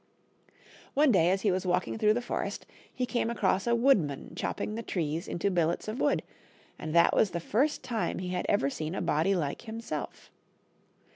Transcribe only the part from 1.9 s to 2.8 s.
through the forest,